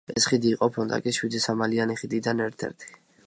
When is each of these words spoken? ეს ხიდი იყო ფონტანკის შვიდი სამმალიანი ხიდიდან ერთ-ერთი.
ეს 0.19 0.23
ხიდი 0.29 0.47
იყო 0.53 0.69
ფონტანკის 0.77 1.19
შვიდი 1.19 1.43
სამმალიანი 1.45 1.99
ხიდიდან 2.01 2.45
ერთ-ერთი. 2.49 2.91